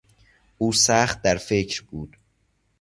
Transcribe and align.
او 0.57 0.73
سخت 0.73 1.21
در 1.21 1.37
فکر 1.37 1.83
بود. 1.83 2.17